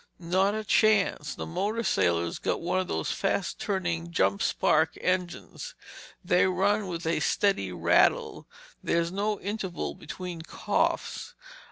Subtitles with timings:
[0.17, 1.35] "Not a chance.
[1.35, 5.75] That motor sailor's got one of those fast turning jump spark engines.
[6.25, 8.47] They run with a steady rattle.
[8.83, 11.35] There's no interval between coughs.